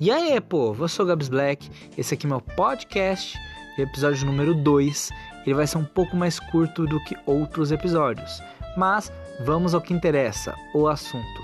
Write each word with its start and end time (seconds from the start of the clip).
E 0.00 0.10
aí, 0.10 0.40
pô, 0.40 0.74
eu 0.76 0.88
sou 0.88 1.04
o 1.04 1.08
Gabs 1.08 1.28
Black, 1.28 1.70
esse 1.96 2.14
aqui 2.14 2.26
é 2.26 2.28
meu 2.28 2.40
podcast, 2.40 3.38
episódio 3.78 4.26
número 4.26 4.52
2. 4.52 5.10
Ele 5.46 5.54
vai 5.54 5.68
ser 5.68 5.78
um 5.78 5.84
pouco 5.84 6.16
mais 6.16 6.40
curto 6.40 6.84
do 6.84 6.98
que 7.04 7.16
outros 7.24 7.70
episódios, 7.70 8.42
mas 8.76 9.12
vamos 9.44 9.72
ao 9.72 9.80
que 9.80 9.94
interessa, 9.94 10.52
o 10.74 10.88
assunto. 10.88 11.40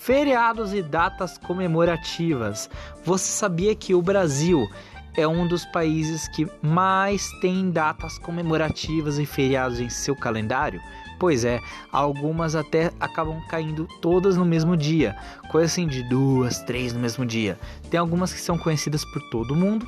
Feriados 0.00 0.74
e 0.74 0.82
datas 0.82 1.38
comemorativas. 1.38 2.68
Você 3.04 3.30
sabia 3.30 3.76
que 3.76 3.94
o 3.94 4.02
Brasil 4.02 4.68
é 5.16 5.26
um 5.26 5.46
dos 5.46 5.64
países 5.64 6.28
que 6.28 6.46
mais 6.62 7.30
tem 7.40 7.70
datas 7.70 8.18
comemorativas 8.18 9.18
e 9.18 9.26
feriados 9.26 9.80
em 9.80 9.88
seu 9.88 10.16
calendário? 10.16 10.80
Pois 11.18 11.44
é, 11.44 11.60
algumas 11.92 12.56
até 12.56 12.92
acabam 12.98 13.40
caindo 13.48 13.86
todas 14.00 14.36
no 14.36 14.44
mesmo 14.44 14.76
dia, 14.76 15.16
coisa 15.50 15.66
assim 15.66 15.86
de 15.86 16.02
duas, 16.08 16.58
três 16.60 16.92
no 16.92 16.98
mesmo 16.98 17.24
dia. 17.24 17.58
Tem 17.90 17.98
algumas 17.98 18.32
que 18.32 18.40
são 18.40 18.58
conhecidas 18.58 19.04
por 19.04 19.22
todo 19.30 19.54
mundo, 19.54 19.86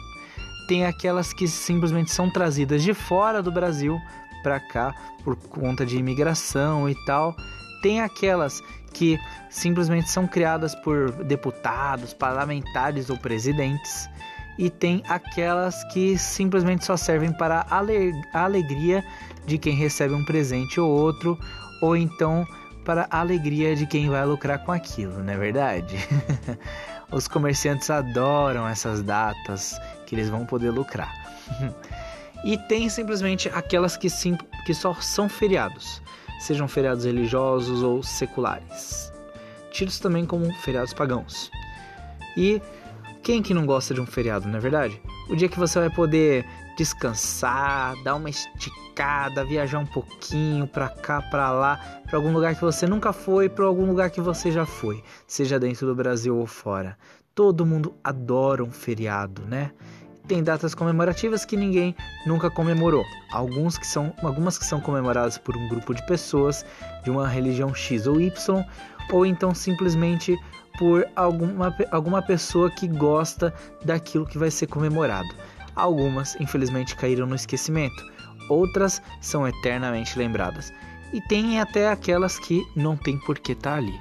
tem 0.69 0.85
aquelas 0.85 1.33
que 1.33 1.47
simplesmente 1.47 2.11
são 2.11 2.30
trazidas 2.30 2.83
de 2.83 2.95
fora 2.95 3.43
do 3.43 3.51
Brasil 3.51 4.01
para 4.43 4.61
cá 4.61 4.95
por 5.24 5.37
conta 5.37 5.85
de 5.85 5.97
imigração 5.97 6.88
e 6.88 6.95
tal. 7.05 7.37
Tem 7.83 8.01
aquelas 8.01 8.63
que 8.93 9.19
simplesmente 9.51 10.09
são 10.11 10.27
criadas 10.27 10.74
por 10.77 11.11
deputados, 11.24 12.15
parlamentares 12.15 13.11
ou 13.11 13.16
presidentes. 13.19 14.09
E 14.59 14.70
tem 14.70 15.02
aquelas 15.09 15.84
que 15.92 16.16
simplesmente 16.16 16.84
só 16.84 16.96
servem 16.96 17.33
para 17.33 17.66
a 17.70 18.42
alegria 18.42 19.05
de 19.45 19.59
quem 19.59 19.74
recebe 19.74 20.15
um 20.15 20.24
presente 20.24 20.80
ou 20.80 20.91
outro, 20.91 21.38
ou 21.80 21.96
então 21.96 22.46
para 22.84 23.09
a 23.10 23.20
alegria 23.20 23.74
de 23.74 23.84
quem 23.84 24.09
vai 24.09 24.24
lucrar 24.24 24.65
com 24.65 24.73
aquilo, 24.73 25.23
não 25.23 25.32
é 25.32 25.37
verdade? 25.37 25.96
Os 27.10 27.29
comerciantes 27.29 27.91
adoram 27.91 28.66
essas 28.66 29.02
datas 29.02 29.79
que 30.06 30.15
eles 30.15 30.29
vão 30.30 30.46
poder 30.46 30.70
lucrar. 30.70 31.13
e 32.45 32.57
tem 32.57 32.88
simplesmente 32.88 33.48
aquelas 33.48 33.96
que, 33.96 34.09
sim, 34.09 34.38
que 34.65 34.73
só 34.73 34.95
são 34.95 35.29
feriados, 35.29 36.01
sejam 36.38 36.68
feriados 36.68 37.04
religiosos 37.04 37.82
ou 37.82 38.02
seculares, 38.02 39.13
tidos 39.70 39.98
também 39.98 40.24
como 40.24 40.52
feriados 40.60 40.95
pagãos. 40.95 41.51
E 42.37 42.63
quem 43.27 43.43
que 43.43 43.52
não 43.52 43.66
gosta 43.66 43.93
de 43.93 44.01
um 44.01 44.07
feriado, 44.07 44.46
não 44.46 44.57
é 44.57 44.60
verdade? 44.60 45.02
O 45.29 45.35
dia 45.35 45.49
que 45.49 45.59
você 45.59 45.80
vai 45.80 45.91
poder 45.91 46.46
descansar, 46.79 48.01
dar 48.05 48.15
uma 48.15 48.30
esticada, 48.30 49.45
viajar 49.45 49.80
um 49.80 49.87
pouquinho 49.87 50.65
para 50.69 50.88
cá, 50.88 51.21
para 51.23 51.51
lá, 51.51 52.01
para 52.07 52.16
algum 52.16 52.32
lugar 52.32 52.54
que 52.54 52.60
você 52.60 52.87
nunca 52.87 53.13
foi, 53.13 53.49
para 53.49 53.65
algum 53.65 53.85
lugar 53.85 54.10
que 54.10 54.21
você 54.21 54.52
já 54.52 54.65
foi, 54.65 55.02
seja 55.27 55.59
dentro 55.59 55.88
do 55.88 55.95
Brasil 55.97 56.37
ou 56.37 56.47
fora. 56.47 56.97
Todo 57.35 57.66
mundo 57.66 57.97
adora 58.04 58.63
um 58.63 58.71
feriado, 58.71 59.43
né? 59.43 59.73
Tem 60.29 60.41
datas 60.41 60.73
comemorativas 60.73 61.45
que 61.45 61.57
ninguém 61.57 61.97
nunca 62.29 62.49
comemorou. 62.49 63.04
Alguns 63.32 63.77
que 63.77 63.88
são, 63.88 64.15
algumas 64.22 64.56
que 64.56 64.65
são 64.65 64.81
comemoradas 64.81 65.37
por 65.37 65.56
um 65.56 65.69
grupo 65.69 65.93
de 65.93 66.06
pessoas 66.06 66.65
de 67.03 67.10
uma 67.10 67.27
religião 67.27 67.75
X 67.75 68.06
ou 68.06 68.21
Y, 68.21 68.65
ou 69.10 69.27
então 69.27 69.53
simplesmente 69.53 70.38
por 70.78 71.06
alguma, 71.16 71.75
alguma 71.91 72.22
pessoa 72.22 72.71
que 72.71 72.87
gosta 72.87 73.53
daquilo 73.84 74.27
que 74.27 74.38
vai 74.38 74.50
ser 74.50 74.66
comemorado. 74.66 75.28
Algumas, 75.75 76.38
infelizmente, 76.41 76.97
caíram 76.97 77.27
no 77.27 77.34
esquecimento, 77.34 78.03
outras 78.49 79.03
são 79.21 79.47
eternamente 79.47 80.19
lembradas. 80.19 80.72
E 81.12 81.21
tem 81.21 81.60
até 81.60 81.88
aquelas 81.88 82.38
que 82.38 82.62
não 82.75 82.97
tem 82.97 83.19
por 83.21 83.38
que 83.38 83.53
estar 83.53 83.72
tá 83.72 83.77
ali. 83.77 83.94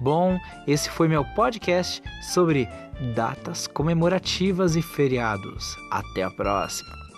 Bom, 0.00 0.38
esse 0.66 0.88
foi 0.90 1.08
meu 1.08 1.24
podcast 1.24 2.02
sobre 2.22 2.68
datas 3.14 3.66
comemorativas 3.66 4.76
e 4.76 4.82
feriados. 4.82 5.76
Até 5.90 6.22
a 6.22 6.30
próxima! 6.30 7.09